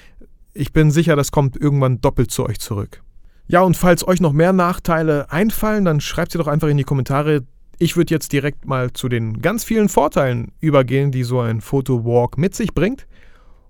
Ich 0.53 0.71
bin 0.71 0.91
sicher, 0.91 1.15
das 1.15 1.31
kommt 1.31 1.57
irgendwann 1.57 1.99
doppelt 1.99 2.31
zu 2.31 2.45
euch 2.45 2.59
zurück. 2.59 3.01
Ja, 3.47 3.63
und 3.63 3.75
falls 3.75 4.07
euch 4.07 4.21
noch 4.21 4.31
mehr 4.31 4.53
Nachteile 4.53 5.29
einfallen, 5.29 5.83
dann 5.83 5.99
schreibt 5.99 6.31
sie 6.31 6.37
doch 6.37 6.47
einfach 6.47 6.69
in 6.69 6.77
die 6.77 6.85
Kommentare. 6.85 7.44
Ich 7.81 7.98
würde 7.98 8.13
jetzt 8.13 8.31
direkt 8.31 8.68
mal 8.68 8.94
zu 8.94 9.10
den 9.10 9.42
ganz 9.42 9.63
vielen 9.63 9.89
Vorteilen 9.89 10.51
übergehen, 10.60 11.12
die 11.12 11.24
so 11.24 11.39
ein 11.39 11.62
Fotowalk 11.62 12.38
mit 12.38 12.54
sich 12.54 12.75
bringt. 12.75 13.07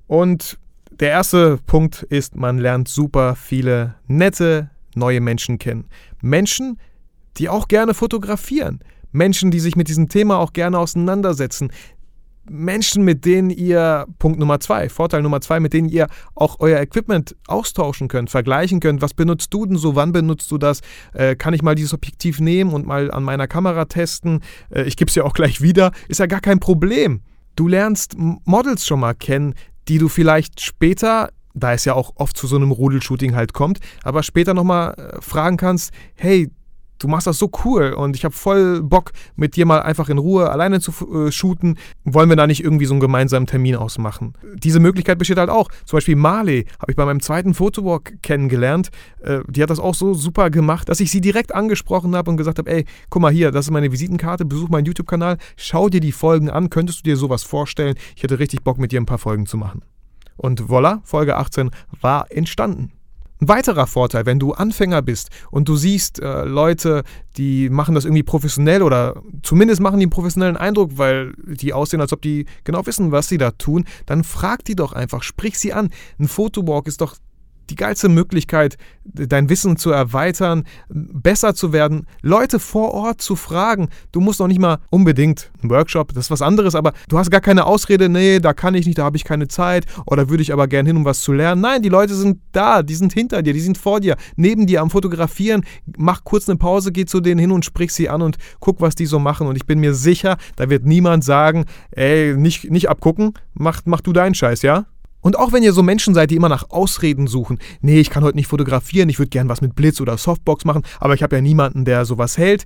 Und 0.05 0.59
der 0.91 1.11
erste 1.11 1.57
Punkt 1.65 2.03
ist, 2.03 2.35
man 2.35 2.57
lernt 2.57 2.89
super 2.89 3.37
viele 3.37 3.95
nette 4.07 4.69
neue 4.95 5.21
Menschen 5.21 5.59
kennen. 5.59 5.87
Menschen, 6.21 6.77
die 7.37 7.47
auch 7.47 7.69
gerne 7.69 7.93
fotografieren. 7.93 8.81
Menschen, 9.13 9.49
die 9.49 9.61
sich 9.61 9.77
mit 9.77 9.87
diesem 9.87 10.09
Thema 10.09 10.39
auch 10.39 10.51
gerne 10.51 10.77
auseinandersetzen. 10.77 11.71
Menschen, 12.51 13.03
mit 13.03 13.25
denen 13.25 13.49
ihr, 13.49 14.05
Punkt 14.19 14.37
Nummer 14.39 14.59
zwei, 14.59 14.89
Vorteil 14.89 15.21
Nummer 15.21 15.41
zwei, 15.41 15.59
mit 15.59 15.73
denen 15.73 15.89
ihr 15.89 16.07
auch 16.35 16.57
euer 16.59 16.79
Equipment 16.79 17.35
austauschen 17.47 18.07
könnt, 18.07 18.29
vergleichen 18.29 18.79
könnt. 18.79 19.01
Was 19.01 19.13
benutzt 19.13 19.53
du 19.53 19.65
denn 19.65 19.77
so? 19.77 19.95
Wann 19.95 20.11
benutzt 20.11 20.51
du 20.51 20.57
das? 20.57 20.81
Äh, 21.13 21.35
kann 21.35 21.53
ich 21.53 21.61
mal 21.61 21.75
dieses 21.75 21.93
Objektiv 21.93 22.39
nehmen 22.39 22.73
und 22.73 22.85
mal 22.85 23.09
an 23.09 23.23
meiner 23.23 23.47
Kamera 23.47 23.85
testen? 23.85 24.41
Äh, 24.69 24.83
ich 24.83 24.97
gebe 24.97 25.09
es 25.09 25.15
ja 25.15 25.23
auch 25.23 25.33
gleich 25.33 25.61
wieder. 25.61 25.91
Ist 26.09 26.19
ja 26.19 26.25
gar 26.25 26.41
kein 26.41 26.59
Problem. 26.59 27.21
Du 27.55 27.67
lernst 27.67 28.15
Models 28.17 28.85
schon 28.85 28.99
mal 28.99 29.13
kennen, 29.13 29.55
die 29.87 29.97
du 29.97 30.09
vielleicht 30.09 30.61
später 30.61 31.29
da 31.53 31.73
es 31.73 31.83
ja 31.83 31.93
auch 31.95 32.13
oft 32.15 32.37
zu 32.37 32.47
so 32.47 32.55
einem 32.55 32.71
Rudelshooting 32.71 33.35
halt 33.35 33.51
kommt, 33.51 33.79
aber 34.03 34.23
später 34.23 34.53
nochmal 34.53 34.93
äh, 34.93 35.21
fragen 35.21 35.57
kannst, 35.57 35.91
hey, 36.15 36.49
du 37.03 37.07
machst 37.07 37.27
das 37.27 37.37
so 37.37 37.49
cool 37.65 37.93
und 37.93 38.15
ich 38.15 38.23
habe 38.23 38.33
voll 38.33 38.81
Bock, 38.81 39.11
mit 39.35 39.55
dir 39.55 39.65
mal 39.65 39.81
einfach 39.81 40.09
in 40.09 40.17
Ruhe 40.17 40.49
alleine 40.49 40.79
zu 40.79 40.91
äh, 40.91 41.31
shooten. 41.31 41.77
Wollen 42.03 42.29
wir 42.29 42.35
da 42.35 42.47
nicht 42.47 42.63
irgendwie 42.63 42.85
so 42.85 42.93
einen 42.93 43.01
gemeinsamen 43.01 43.47
Termin 43.47 43.75
ausmachen? 43.75 44.33
Diese 44.55 44.79
Möglichkeit 44.79 45.17
besteht 45.17 45.37
halt 45.37 45.49
auch. 45.49 45.69
Zum 45.85 45.97
Beispiel 45.97 46.15
Marley 46.15 46.65
habe 46.79 46.91
ich 46.91 46.95
bei 46.95 47.05
meinem 47.05 47.21
zweiten 47.21 47.53
Fotowalk 47.53 48.21
kennengelernt. 48.21 48.89
Äh, 49.21 49.39
die 49.47 49.63
hat 49.63 49.69
das 49.69 49.79
auch 49.79 49.95
so 49.95 50.13
super 50.13 50.49
gemacht, 50.49 50.89
dass 50.89 50.99
ich 50.99 51.11
sie 51.11 51.21
direkt 51.21 51.53
angesprochen 51.53 52.15
habe 52.15 52.29
und 52.29 52.37
gesagt 52.37 52.59
habe, 52.59 52.69
ey, 52.71 52.85
guck 53.09 53.21
mal 53.21 53.31
hier, 53.31 53.51
das 53.51 53.65
ist 53.65 53.71
meine 53.71 53.91
Visitenkarte, 53.91 54.45
besuch 54.45 54.69
meinen 54.69 54.85
YouTube-Kanal, 54.85 55.37
schau 55.57 55.89
dir 55.89 56.01
die 56.01 56.11
Folgen 56.11 56.49
an, 56.49 56.69
könntest 56.69 56.99
du 56.99 57.03
dir 57.03 57.17
sowas 57.17 57.43
vorstellen? 57.43 57.95
Ich 58.15 58.23
hätte 58.23 58.39
richtig 58.39 58.63
Bock, 58.63 58.77
mit 58.77 58.91
dir 58.91 59.01
ein 59.01 59.05
paar 59.05 59.17
Folgen 59.17 59.45
zu 59.45 59.57
machen. 59.57 59.81
Und 60.37 60.61
voilà, 60.63 61.01
Folge 61.03 61.37
18 61.37 61.71
war 62.01 62.31
entstanden. 62.31 62.91
Ein 63.41 63.47
weiterer 63.47 63.87
Vorteil, 63.87 64.27
wenn 64.27 64.37
du 64.37 64.53
Anfänger 64.53 65.01
bist 65.01 65.31
und 65.49 65.67
du 65.67 65.75
siehst 65.75 66.21
äh, 66.21 66.43
Leute, 66.43 67.01
die 67.37 67.71
machen 67.71 67.95
das 67.95 68.05
irgendwie 68.05 68.21
professionell 68.21 68.83
oder 68.83 69.23
zumindest 69.41 69.81
machen 69.81 69.97
die 69.97 70.03
einen 70.03 70.11
professionellen 70.11 70.57
Eindruck, 70.57 70.99
weil 70.99 71.33
die 71.37 71.73
aussehen, 71.73 72.01
als 72.01 72.13
ob 72.13 72.21
die 72.21 72.45
genau 72.65 72.85
wissen, 72.85 73.11
was 73.11 73.29
sie 73.29 73.39
da 73.39 73.49
tun, 73.49 73.85
dann 74.05 74.23
frag 74.23 74.63
die 74.65 74.75
doch 74.75 74.93
einfach, 74.93 75.23
sprich 75.23 75.57
sie 75.57 75.73
an. 75.73 75.89
Ein 76.19 76.27
Fotowalk 76.27 76.85
ist 76.85 77.01
doch 77.01 77.15
die 77.69 77.75
geilste 77.75 78.09
Möglichkeit, 78.09 78.77
dein 79.03 79.49
Wissen 79.49 79.77
zu 79.77 79.91
erweitern, 79.91 80.63
besser 80.89 81.55
zu 81.55 81.73
werden, 81.73 82.05
Leute 82.21 82.59
vor 82.59 82.93
Ort 82.93 83.21
zu 83.21 83.35
fragen. 83.35 83.89
Du 84.11 84.19
musst 84.19 84.39
noch 84.39 84.47
nicht 84.47 84.59
mal 84.59 84.79
unbedingt 84.89 85.51
einen 85.61 85.71
Workshop, 85.71 86.13
das 86.13 86.25
ist 86.25 86.31
was 86.31 86.41
anderes, 86.41 86.75
aber 86.75 86.93
du 87.07 87.17
hast 87.17 87.31
gar 87.31 87.41
keine 87.41 87.65
Ausrede, 87.65 88.09
nee, 88.09 88.39
da 88.39 88.53
kann 88.53 88.75
ich 88.75 88.85
nicht, 88.85 88.97
da 88.97 89.05
habe 89.05 89.17
ich 89.17 89.23
keine 89.23 89.47
Zeit 89.47 89.85
oder 90.05 90.29
würde 90.29 90.43
ich 90.43 90.53
aber 90.53 90.67
gern 90.67 90.85
hin, 90.85 90.97
um 90.97 91.05
was 91.05 91.21
zu 91.21 91.33
lernen. 91.33 91.61
Nein, 91.61 91.81
die 91.81 91.89
Leute 91.89 92.13
sind 92.13 92.39
da, 92.51 92.83
die 92.83 92.95
sind 92.95 93.13
hinter 93.13 93.41
dir, 93.41 93.53
die 93.53 93.59
sind 93.59 93.77
vor 93.77 93.99
dir, 93.99 94.17
neben 94.35 94.67
dir 94.67 94.81
am 94.81 94.89
Fotografieren. 94.89 95.63
Mach 95.97 96.23
kurz 96.23 96.49
eine 96.49 96.57
Pause, 96.57 96.91
geh 96.91 97.05
zu 97.05 97.21
denen 97.21 97.39
hin 97.39 97.51
und 97.51 97.65
sprich 97.65 97.93
sie 97.93 98.09
an 98.09 98.21
und 98.21 98.37
guck, 98.59 98.81
was 98.81 98.95
die 98.95 99.05
so 99.05 99.19
machen. 99.19 99.47
Und 99.47 99.55
ich 99.55 99.65
bin 99.65 99.79
mir 99.79 99.93
sicher, 99.93 100.37
da 100.55 100.69
wird 100.69 100.85
niemand 100.85 101.23
sagen, 101.23 101.65
ey, 101.91 102.35
nicht, 102.35 102.69
nicht 102.69 102.89
abgucken, 102.89 103.33
mach, 103.53 103.81
mach 103.85 104.01
du 104.01 104.13
deinen 104.13 104.35
Scheiß, 104.35 104.61
ja? 104.61 104.85
Und 105.21 105.37
auch 105.37 105.53
wenn 105.53 105.63
ihr 105.63 105.73
so 105.73 105.83
Menschen 105.83 106.13
seid, 106.13 106.31
die 106.31 106.35
immer 106.35 106.49
nach 106.49 106.69
Ausreden 106.69 107.27
suchen, 107.27 107.59
nee, 107.81 107.99
ich 107.99 108.09
kann 108.09 108.23
heute 108.23 108.37
nicht 108.37 108.47
fotografieren, 108.47 109.09
ich 109.09 109.19
würde 109.19 109.29
gern 109.29 109.49
was 109.49 109.61
mit 109.61 109.75
Blitz 109.75 110.01
oder 110.01 110.17
Softbox 110.17 110.65
machen, 110.65 110.83
aber 110.99 111.13
ich 111.13 111.23
habe 111.23 111.35
ja 111.35 111.41
niemanden, 111.41 111.85
der 111.85 112.05
sowas 112.05 112.37
hält. 112.37 112.65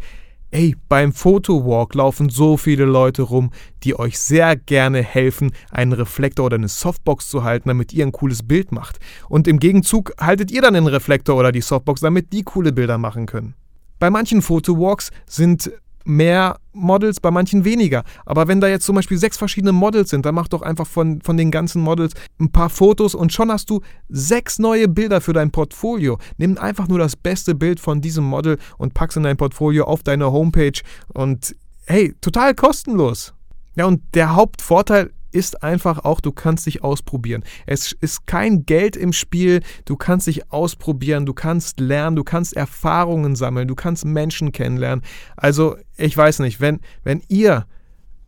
Ey, 0.51 0.75
beim 0.87 1.11
Fotowalk 1.11 1.95
laufen 1.95 2.29
so 2.29 2.55
viele 2.55 2.85
Leute 2.85 3.23
rum, 3.23 3.51
die 3.83 3.99
euch 3.99 4.17
sehr 4.19 4.55
gerne 4.55 5.01
helfen, 5.03 5.51
einen 5.69 5.91
Reflektor 5.91 6.45
oder 6.45 6.55
eine 6.55 6.69
Softbox 6.69 7.27
zu 7.29 7.43
halten, 7.43 7.67
damit 7.67 7.91
ihr 7.91 8.05
ein 8.05 8.13
cooles 8.13 8.43
Bild 8.43 8.71
macht. 8.71 8.99
Und 9.27 9.47
im 9.47 9.59
Gegenzug 9.59 10.13
haltet 10.17 10.51
ihr 10.51 10.61
dann 10.61 10.75
den 10.75 10.87
Reflektor 10.87 11.35
oder 11.35 11.51
die 11.51 11.61
Softbox, 11.61 12.01
damit 12.01 12.31
die 12.31 12.43
coole 12.43 12.71
Bilder 12.71 12.97
machen 12.97 13.25
können. 13.25 13.55
Bei 13.99 14.09
manchen 14.09 14.41
Fotowalks 14.41 15.11
sind 15.25 15.71
mehr 16.05 16.59
Models, 16.71 17.19
bei 17.19 17.31
manchen 17.31 17.65
weniger. 17.65 18.03
Aber 18.25 18.47
wenn 18.47 18.61
da 18.61 18.67
jetzt 18.67 18.85
zum 18.85 18.95
Beispiel 18.95 19.17
sechs 19.17 19.37
verschiedene 19.37 19.71
Models 19.71 20.09
sind, 20.09 20.25
dann 20.25 20.35
mach 20.35 20.47
doch 20.47 20.61
einfach 20.61 20.87
von, 20.87 21.21
von 21.21 21.37
den 21.37 21.51
ganzen 21.51 21.81
Models 21.81 22.13
ein 22.39 22.51
paar 22.51 22.69
Fotos 22.69 23.15
und 23.15 23.33
schon 23.33 23.51
hast 23.51 23.69
du 23.69 23.81
sechs 24.09 24.59
neue 24.59 24.87
Bilder 24.87 25.21
für 25.21 25.33
dein 25.33 25.51
Portfolio. 25.51 26.17
Nimm 26.37 26.57
einfach 26.57 26.87
nur 26.87 26.99
das 26.99 27.15
beste 27.15 27.55
Bild 27.55 27.79
von 27.79 28.01
diesem 28.01 28.23
Model 28.23 28.57
und 28.77 28.93
pack's 28.93 29.15
in 29.15 29.23
dein 29.23 29.37
Portfolio 29.37 29.85
auf 29.85 30.03
deine 30.03 30.31
Homepage 30.31 30.79
und 31.13 31.55
hey, 31.85 32.13
total 32.21 32.55
kostenlos. 32.55 33.33
Ja, 33.75 33.85
und 33.85 34.01
der 34.13 34.35
Hauptvorteil 34.35 35.11
ist 35.35 35.61
einfach 35.63 35.99
auch, 36.05 36.21
du 36.21 36.31
kannst 36.31 36.65
dich 36.65 36.83
ausprobieren. 36.83 37.43
Es 37.65 37.91
ist 37.91 38.25
kein 38.25 38.65
Geld 38.65 38.95
im 38.95 39.11
Spiel, 39.11 39.61
du 39.83 39.97
kannst 39.97 40.27
dich 40.27 40.51
ausprobieren, 40.51 41.25
du 41.25 41.33
kannst 41.33 41.79
lernen, 41.79 42.15
du 42.15 42.23
kannst 42.23 42.55
Erfahrungen 42.55 43.35
sammeln, 43.35 43.67
du 43.67 43.75
kannst 43.75 44.05
Menschen 44.05 44.53
kennenlernen. 44.53 45.03
Also, 45.35 45.75
ich 45.97 46.15
weiß 46.15 46.39
nicht, 46.39 46.61
wenn, 46.61 46.79
wenn 47.03 47.21
ihr 47.27 47.67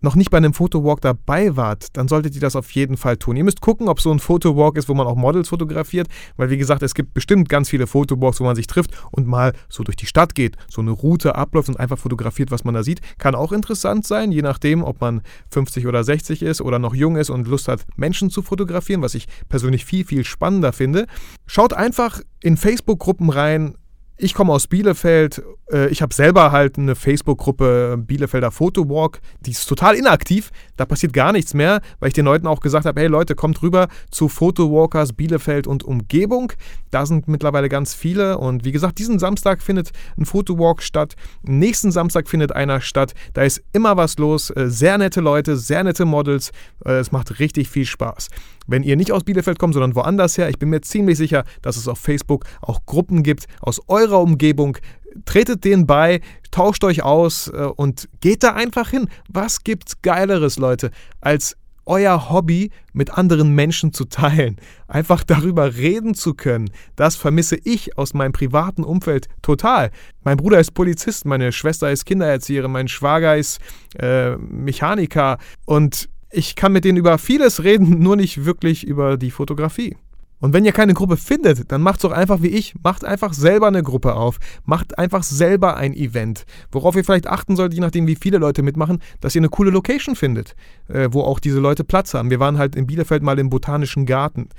noch 0.02 0.16
nicht 0.16 0.30
bei 0.30 0.38
einem 0.38 0.54
Fotowalk 0.54 1.02
dabei 1.02 1.56
wart, 1.56 1.88
dann 1.94 2.08
solltet 2.08 2.36
ihr 2.36 2.42
das 2.42 2.56
auf 2.56 2.72
jeden 2.72 2.98
Fall 2.98 3.18
tun. 3.18 3.36
Ihr 3.36 3.44
müsst 3.44 3.62
gucken, 3.62 3.88
ob 3.90 4.00
so 4.00 4.12
ein 4.12 4.20
Fotowalk 4.20 4.78
ist, 4.78 4.90
wo 4.90 4.94
man 4.94 5.08
auch 5.08 5.16
Models 5.16 5.50
fotografiert, 5.50 6.08
weil 6.36 6.50
wie 6.50 6.58
gesagt, 6.58 6.84
es 6.84 6.94
gibt 6.94 7.14
bestimmt 7.14 7.50
ganz 7.50 7.70
viele 7.70 7.88
Fotowalks, 7.88 8.40
wo 8.40 8.44
man 8.44 8.56
sich 8.56 8.68
trifft 8.68 8.92
und 9.12 9.28
mal 9.28 9.54
so 9.70 9.84
durch 9.84 9.96
die 9.96 10.06
Stadt 10.06 10.36
geht, 10.36 10.56
so 10.70 10.82
eine 10.82 10.92
Route 10.92 11.36
abläuft 11.36 11.70
und 11.70 11.80
einfach 11.80 11.98
fotografiert, 11.98 12.52
was 12.52 12.64
man 12.64 12.74
da 12.74 12.84
sieht. 12.84 13.02
Kann 13.18 13.36
auch 13.36 13.52
interessant 13.52 14.06
sein, 14.06 14.32
je 14.32 14.42
nachdem, 14.42 14.84
ob 14.84 15.02
man 15.02 15.22
50 15.52 15.88
oder 15.88 16.04
60 16.04 16.42
ist 16.42 16.62
oder 16.62 16.80
noch 16.80 16.94
jung 16.94 17.18
ist 17.18 17.30
und 17.30 17.48
Lust 17.48 17.68
hat, 17.68 17.86
Menschen 17.96 18.30
zu 18.30 18.42
fotografieren, 18.42 19.02
was 19.02 19.16
ich 19.16 19.28
persönlich 19.50 19.86
viel, 19.86 20.06
viel 20.06 20.24
spannender 20.24 20.74
finde. 20.74 21.08
Schaut 21.46 21.74
einfach 21.74 22.22
in 22.42 22.58
Facebook-Gruppen 22.58 23.30
rein, 23.30 23.76
ich 24.18 24.34
komme 24.34 24.52
aus 24.52 24.68
Bielefeld. 24.68 25.44
Äh, 25.72 25.90
ich 25.90 26.02
habe 26.02 26.14
selber 26.14 26.52
halt 26.52 26.78
eine 26.78 26.96
Facebook-Gruppe 26.96 27.98
Bielefelder 28.00 28.52
Fotowalk. 28.52 29.20
Die 29.42 29.52
ist 29.52 29.66
total 29.68 29.96
inaktiv. 29.96 30.52
Da 30.76 30.86
passiert 30.86 31.14
gar 31.14 31.32
nichts 31.32 31.54
mehr, 31.54 31.82
weil 32.00 32.08
ich 32.08 32.14
den 32.14 32.26
Leuten 32.26 32.48
auch 32.48 32.60
gesagt 32.60 32.86
habe: 32.86 33.00
hey 33.00 33.08
Leute, 33.08 33.36
kommt 33.36 33.62
rüber 33.62 33.88
zu 34.10 34.28
Fotowalkers 34.28 35.14
Bielefeld 35.14 35.68
und 35.68 35.84
Umgebung. 35.84 36.52
Da 36.90 37.06
sind 37.06 37.28
mittlerweile 37.28 37.70
ganz 37.70 37.94
viele. 37.94 38.40
Und 38.40 38.66
wie 38.66 38.72
gesagt, 38.72 38.98
diesen 38.98 39.20
Samstag 39.20 39.62
findet 39.62 39.92
ein 40.18 40.26
Fotowalk 40.26 40.82
statt. 40.82 41.16
Nächsten 41.44 41.92
Samstag 41.92 42.28
findet 42.28 42.52
einer 42.54 42.82
statt. 42.82 43.14
Da 43.34 43.44
ist 43.44 43.62
immer 43.72 43.98
was 43.98 44.18
los. 44.18 44.50
Äh, 44.50 44.70
sehr 44.70 44.98
nette 44.98 45.22
Leute, 45.22 45.58
sehr 45.58 45.84
nette 45.84 46.06
Models. 46.06 46.52
Äh, 46.84 46.94
es 46.94 47.12
macht 47.12 47.40
richtig 47.40 47.70
viel 47.70 47.86
Spaß. 47.86 48.30
Wenn 48.70 48.84
ihr 48.84 48.98
nicht 48.98 49.14
aus 49.14 49.24
Bielefeld 49.24 49.60
kommt, 49.60 49.76
sondern 49.76 49.96
woanders 49.96 50.38
her, 50.38 50.50
ich 50.50 50.60
bin 50.60 50.70
mir 50.70 50.82
ziemlich 50.82 51.18
sicher, 51.18 51.46
dass 51.62 51.78
es 51.78 51.88
auf 51.88 52.00
Facebook 52.00 52.44
auch 52.62 52.86
Gruppen 52.86 53.24
gibt 53.24 53.46
aus 53.62 53.82
eurer 53.88 54.07
Umgebung. 54.16 54.78
Tretet 55.26 55.66
denen 55.66 55.88
bei, 55.88 56.22
tauscht 56.52 56.84
euch 56.84 57.04
aus 57.04 57.48
äh, 57.50 57.64
und 57.76 58.08
geht 58.22 58.44
da 58.44 58.54
einfach 58.54 58.90
hin. 58.90 59.10
Was 59.30 59.64
gibt's 59.64 60.02
Geileres, 60.02 60.58
Leute, 60.58 60.92
als 61.22 61.58
euer 61.88 62.30
Hobby 62.30 62.72
mit 62.94 63.18
anderen 63.18 63.56
Menschen 63.56 63.94
zu 63.94 64.06
teilen, 64.06 64.58
einfach 64.88 65.24
darüber 65.24 65.76
reden 65.76 66.14
zu 66.14 66.34
können, 66.34 66.70
das 66.96 67.16
vermisse 67.16 67.58
ich 67.64 67.98
aus 67.98 68.14
meinem 68.14 68.34
privaten 68.34 68.84
Umfeld 68.84 69.28
total. 69.42 69.92
Mein 70.24 70.38
Bruder 70.38 70.60
ist 70.60 70.72
Polizist, 70.72 71.26
meine 71.26 71.52
Schwester 71.52 71.92
ist 71.92 72.06
Kindererzieherin, 72.06 72.72
mein 72.72 72.88
Schwager 72.88 73.38
ist 73.38 73.60
äh, 73.98 74.36
Mechaniker 74.38 75.38
und 75.66 76.10
ich 76.30 76.56
kann 76.56 76.74
mit 76.74 76.84
denen 76.84 76.98
über 76.98 77.18
vieles 77.18 77.64
reden, 77.64 78.00
nur 78.00 78.16
nicht 78.16 78.46
wirklich 78.46 78.86
über 78.86 79.18
die 79.18 79.32
Fotografie. 79.32 79.96
Und 80.40 80.54
wenn 80.54 80.66
ihr 80.66 80.72
keine 80.72 80.94
Gruppe 80.94 81.18
findet, 81.18 81.72
dann 81.72 81.82
macht 81.82 81.98
es 81.98 82.02
doch 82.04 82.12
einfach 82.12 82.42
wie 82.42 82.50
ich. 82.50 82.76
Macht 82.84 83.04
einfach 83.04 83.34
selber 83.34 83.68
eine 83.68 83.82
Gruppe 83.82 84.16
auf. 84.16 84.38
Macht 84.66 84.98
einfach 84.98 85.24
selber 85.24 85.78
ein 85.78 85.94
Event. 85.94 86.46
Worauf 86.72 86.96
ihr 86.96 87.04
vielleicht 87.04 87.28
achten 87.28 87.56
solltet, 87.56 87.76
je 87.76 87.82
nachdem, 87.82 88.08
wie 88.08 88.16
viele 88.16 88.38
Leute 88.38 88.62
mitmachen, 88.62 89.02
dass 89.20 89.36
ihr 89.36 89.42
eine 89.42 89.50
coole 89.50 89.72
Location 89.72 90.16
findet, 90.16 90.56
äh, 90.90 91.10
wo 91.12 91.22
auch 91.22 91.40
diese 91.40 91.60
Leute 91.60 91.84
Platz 91.84 92.14
haben. 92.14 92.30
Wir 92.30 92.40
waren 92.40 92.58
halt 92.58 92.76
in 92.76 92.86
Bielefeld 92.86 93.24
mal 93.24 93.40
im 93.40 93.50
Botanischen 93.50 94.06
Garten. 94.06 94.50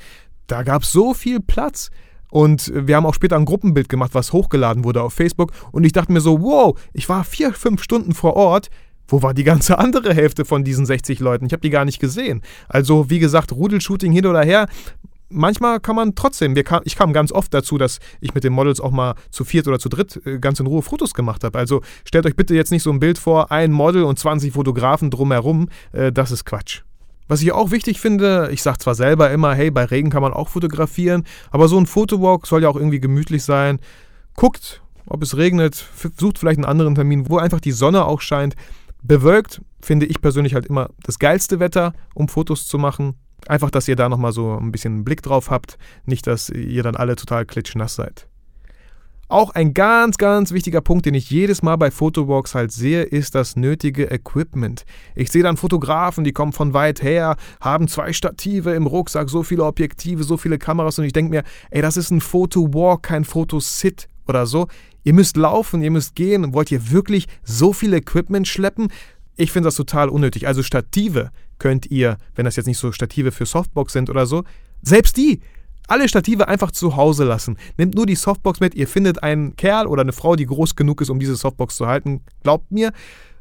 Da 0.49 0.63
gab 0.63 0.83
es 0.83 0.93
so 0.93 1.15
viel 1.15 1.41
Platz. 1.41 1.91
Und 2.31 2.71
wir 2.75 2.97
haben 2.97 3.07
auch 3.07 3.15
später 3.15 3.37
ein 3.37 3.47
Gruppenbild 3.47 3.89
gemacht, 3.89 4.11
was 4.15 4.33
hochgeladen 4.33 4.85
wurde 4.85 5.03
auf 5.03 5.15
Facebook. 5.15 5.53
Und 5.73 5.85
ich 5.85 5.93
dachte 5.93 6.13
mir 6.13 6.21
so, 6.21 6.43
wow, 6.43 6.79
ich 6.93 7.09
war 7.09 7.25
vier, 7.25 7.55
fünf 7.55 7.83
Stunden 7.83 8.13
vor 8.13 8.35
Ort 8.37 8.69
wo 9.11 9.23
war 9.23 9.35
die 9.35 9.45
ganze 9.45 9.79
andere 9.79 10.15
Hälfte 10.15 10.45
von 10.45 10.65
diesen 10.65 10.87
60 10.87 11.19
Leuten? 11.21 11.47
Ich 11.47 11.53
habe 11.53 11.63
die 11.63 11.71
gar 11.71 11.85
nicht 11.85 11.99
gesehen. 11.99 12.43
Also, 12.69 13.11
wie 13.11 13.19
gesagt, 13.19 13.53
Rudelshooting 13.53 14.13
hin 14.13 14.27
oder 14.27 14.43
her. 14.43 14.69
Manchmal 15.31 15.79
kann 15.81 15.95
man 15.95 16.15
trotzdem, 16.15 16.55
kam, 16.65 16.81
ich 16.85 16.97
kam 16.97 17.13
ganz 17.13 17.33
oft 17.33 17.53
dazu, 17.53 17.77
dass 17.77 17.99
ich 18.21 18.35
mit 18.35 18.45
den 18.45 18.53
Models 18.53 18.81
auch 18.81 18.91
mal 18.91 19.15
zu 19.31 19.45
viert 19.45 19.69
oder 19.69 19.79
zu 19.79 19.89
dritt 19.89 20.21
äh, 20.25 20.39
ganz 20.39 20.59
in 20.59 20.67
Ruhe 20.67 20.83
Fotos 20.83 21.13
gemacht 21.13 21.45
habe. 21.45 21.59
Also 21.59 21.83
stellt 22.05 22.25
euch 22.25 22.37
bitte 22.37 22.55
jetzt 22.55 22.71
nicht 22.71 22.83
so 22.83 22.91
ein 22.91 23.01
Bild 23.01 23.19
vor, 23.19 23.53
ein 23.53 23.71
Model 23.71 24.05
und 24.05 24.19
20 24.19 24.53
Fotografen 24.53 25.11
drumherum. 25.11 25.69
Äh, 25.93 26.13
das 26.13 26.31
ist 26.31 26.45
Quatsch. 26.45 26.83
Was 27.29 27.43
ich 27.43 27.53
auch 27.53 27.71
wichtig 27.71 28.01
finde, 28.01 28.49
ich 28.53 28.63
sage 28.63 28.79
zwar 28.79 28.95
selber 28.95 29.31
immer, 29.31 29.55
hey, 29.55 29.71
bei 29.71 29.85
Regen 29.85 30.09
kann 30.09 30.23
man 30.23 30.33
auch 30.33 30.49
fotografieren, 30.49 31.25
aber 31.51 31.69
so 31.69 31.79
ein 31.79 31.85
Fotowalk 31.85 32.47
soll 32.47 32.63
ja 32.63 32.71
auch 32.71 32.77
irgendwie 32.77 33.01
gemütlich 33.01 33.45
sein. 33.45 33.81
Guckt, 34.35 34.83
ob 35.05 35.23
es 35.23 35.37
regnet, 35.37 35.85
sucht 36.17 36.39
vielleicht 36.39 36.57
einen 36.57 36.65
anderen 36.65 36.95
Termin, 36.95 37.29
wo 37.29 37.37
einfach 37.37 37.61
die 37.61 37.73
Sonne 37.73 38.07
auch 38.07 38.23
scheint. 38.23 38.57
Bewölkt 39.03 39.61
finde 39.81 40.07
ich 40.07 40.23
persönlich 40.23 40.55
halt 40.55 40.67
immer 40.67 40.89
das 41.03 41.19
geilste 41.19 41.61
Wetter, 41.61 41.93
um 42.15 42.29
Fotos 42.29 42.67
zu 42.67 42.79
machen. 42.79 43.15
Einfach, 43.49 43.71
dass 43.71 43.89
ihr 43.89 43.97
da 43.97 44.09
nochmal 44.09 44.33
so 44.33 44.57
ein 44.59 44.71
bisschen 44.71 44.95
einen 44.95 45.05
Blick 45.05 45.23
drauf 45.23 45.51
habt. 45.51 45.79
Nicht, 46.05 46.27
dass 46.27 46.51
ihr 46.51 46.83
dann 46.83 46.97
alle 46.97 47.17
total 47.17 47.47
klitschnass 47.47 47.95
seid. 47.95 48.29
Auch 49.31 49.51
ein 49.51 49.75
ganz, 49.75 50.17
ganz 50.17 50.53
wichtiger 50.53 50.81
Punkt, 50.81 51.05
den 51.05 51.13
ich 51.13 51.29
jedes 51.31 51.61
Mal 51.61 51.77
bei 51.77 51.91
Fotowalks 51.91 52.55
halt 52.55 52.73
sehe, 52.73 53.03
ist 53.03 53.35
das 53.35 53.57
nötige 53.57 54.11
Equipment. 54.11 54.85
Ich 55.15 55.31
sehe 55.31 55.43
dann 55.43 55.59
Fotografen, 55.59 56.25
die 56.25 56.33
kommen 56.33 56.53
von 56.53 56.73
weit 56.73 57.03
her, 57.03 57.37
haben 57.61 57.89
zwei 57.89 58.15
Stative 58.15 58.73
im 58.73 58.87
Rucksack, 58.87 59.29
so 59.29 59.43
viele 59.43 59.65
Objektive, 59.65 60.25
so 60.25 60.39
viele 60.39 60.57
Kameras 60.57 60.99
und 60.99 61.05
ich 61.05 61.13
denke 61.13 61.31
mir, 61.31 61.43
ey, 61.71 61.83
das 61.83 61.99
ist 61.99 62.11
ein 62.11 62.23
Fotowalk, 62.23 63.03
kein 63.03 63.25
Fotosit 63.25 64.09
oder 64.27 64.47
so. 64.47 64.67
Ihr 65.05 65.13
müsst 65.13 65.37
laufen, 65.37 65.83
ihr 65.83 65.91
müsst 65.91 66.15
gehen. 66.15 66.55
Wollt 66.55 66.71
ihr 66.71 66.91
wirklich 66.91 67.29
so 67.43 67.75
viel 67.75 67.93
Equipment 67.93 68.49
schleppen? 68.49 68.89
Ich 69.37 69.53
finde 69.53 69.69
das 69.69 69.75
total 69.75 70.09
unnötig. 70.09 70.47
Also 70.47 70.63
Stative 70.63 71.31
könnt 71.59 71.91
ihr, 71.91 72.19
wenn 72.35 72.45
das 72.45 72.57
jetzt 72.57 72.67
nicht 72.67 72.79
so 72.79 72.93
Stative 72.93 73.33
für 73.33 73.47
Softbox 73.47 73.93
sind 73.93 74.11
oder 74.11 74.27
so, 74.27 74.45
selbst 74.83 75.17
die, 75.17 75.41
alle 75.89 76.09
Stative 76.09 76.49
einfach 76.49 76.71
zu 76.71 76.97
Hause 76.97 77.25
lassen. 77.25 77.57
Nehmt 77.79 77.95
nur 77.95 78.07
die 78.07 78.15
Softbox 78.15 78.61
mit. 78.61 78.75
Ihr 78.75 78.87
findet 78.87 79.23
einen 79.23 79.57
Kerl 79.57 79.87
oder 79.87 80.03
eine 80.03 80.13
Frau, 80.13 80.37
die 80.37 80.47
groß 80.47 80.77
genug 80.77 81.01
ist, 81.01 81.11
um 81.11 81.19
diese 81.19 81.35
Softbox 81.35 81.77
zu 81.77 81.87
halten. 81.87 82.21
Glaubt 82.43 82.71
mir, 82.71 82.93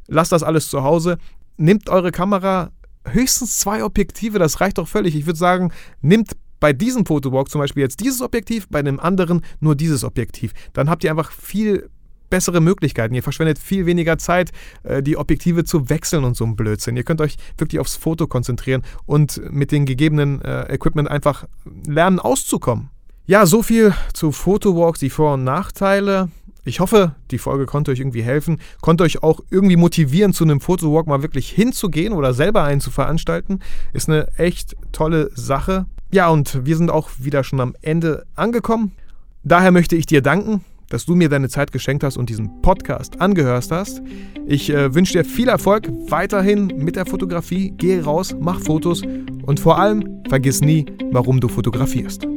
lasst 0.07 0.31
das 0.31 0.43
alles 0.43 0.69
zu 0.69 0.83
Hause. 0.83 1.17
Nehmt 1.57 1.89
eure 1.89 2.11
Kamera, 2.11 2.71
höchstens 3.05 3.57
zwei 3.57 3.83
Objektive, 3.83 4.39
das 4.39 4.61
reicht 4.61 4.77
doch 4.77 4.87
völlig. 4.87 5.15
Ich 5.15 5.25
würde 5.25 5.39
sagen, 5.39 5.71
nehmt 6.01 6.31
bei 6.59 6.73
diesem 6.73 7.05
Fotowalk 7.05 7.49
zum 7.49 7.59
Beispiel 7.59 7.83
jetzt 7.83 7.99
dieses 7.99 8.21
Objektiv, 8.21 8.67
bei 8.69 8.79
einem 8.79 8.99
anderen 8.99 9.41
nur 9.59 9.75
dieses 9.75 10.03
Objektiv. 10.03 10.53
Dann 10.73 10.89
habt 10.89 11.03
ihr 11.03 11.11
einfach 11.11 11.31
viel 11.31 11.89
bessere 12.29 12.61
Möglichkeiten. 12.61 13.13
Ihr 13.13 13.23
verschwendet 13.23 13.59
viel 13.59 13.85
weniger 13.85 14.17
Zeit, 14.17 14.51
äh, 14.83 15.01
die 15.01 15.17
Objektive 15.17 15.63
zu 15.63 15.89
wechseln 15.89 16.23
und 16.23 16.35
so 16.35 16.45
ein 16.45 16.55
Blödsinn. 16.55 16.97
Ihr 16.97 17.03
könnt 17.03 17.21
euch 17.21 17.37
wirklich 17.57 17.79
aufs 17.79 17.95
Foto 17.95 18.27
konzentrieren 18.27 18.83
und 19.05 19.41
mit 19.51 19.71
den 19.71 19.85
gegebenen 19.85 20.41
äh, 20.41 20.73
Equipment 20.73 21.09
einfach 21.09 21.45
lernen 21.85 22.19
auszukommen. 22.19 22.89
Ja, 23.25 23.45
so 23.45 23.61
viel 23.61 23.93
zu 24.13 24.31
Fotowalks, 24.31 24.99
die 24.99 25.09
Vor- 25.09 25.33
und 25.33 25.43
Nachteile. 25.43 26.29
Ich 26.63 26.81
hoffe, 26.81 27.15
die 27.31 27.37
Folge 27.37 27.65
konnte 27.65 27.91
euch 27.91 27.99
irgendwie 27.99 28.23
helfen, 28.23 28.59
konnte 28.81 29.05
euch 29.05 29.23
auch 29.23 29.39
irgendwie 29.49 29.77
motivieren, 29.77 30.33
zu 30.33 30.43
einem 30.43 30.59
Fotowalk 30.59 31.07
mal 31.07 31.21
wirklich 31.21 31.49
hinzugehen 31.49 32.13
oder 32.13 32.33
selber 32.33 32.63
einen 32.63 32.81
zu 32.81 32.91
veranstalten. 32.91 33.59
Ist 33.93 34.09
eine 34.09 34.27
echt 34.37 34.75
tolle 34.91 35.29
Sache. 35.33 35.85
Ja, 36.11 36.29
und 36.29 36.65
wir 36.65 36.75
sind 36.75 36.89
auch 36.89 37.09
wieder 37.19 37.43
schon 37.43 37.61
am 37.61 37.75
Ende 37.81 38.25
angekommen. 38.35 38.91
Daher 39.43 39.71
möchte 39.71 39.95
ich 39.95 40.05
dir 40.05 40.21
danken, 40.21 40.63
dass 40.89 41.05
du 41.05 41.15
mir 41.15 41.29
deine 41.29 41.49
Zeit 41.49 41.71
geschenkt 41.71 42.03
hast 42.03 42.17
und 42.17 42.29
diesen 42.29 42.61
Podcast 42.61 43.19
angehört 43.21 43.69
hast. 43.71 44.01
Ich 44.45 44.69
äh, 44.69 44.93
wünsche 44.93 45.13
dir 45.13 45.25
viel 45.25 45.49
Erfolg 45.49 45.89
weiterhin 46.09 46.67
mit 46.77 46.95
der 46.95 47.05
Fotografie. 47.05 47.73
Geh 47.77 47.99
raus, 47.99 48.35
mach 48.39 48.59
Fotos 48.59 49.01
und 49.45 49.59
vor 49.59 49.79
allem 49.79 50.23
vergiss 50.29 50.61
nie, 50.61 50.85
warum 51.11 51.39
du 51.39 51.47
fotografierst. 51.47 52.27